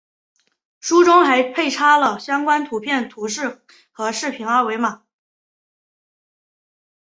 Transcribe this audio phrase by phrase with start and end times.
[0.79, 5.03] 书中还配插了相关图片、图示和视频二维码